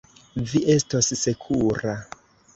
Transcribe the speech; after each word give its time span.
Vi 0.51 0.61
estos 0.75 1.11
sekura. 1.21 1.95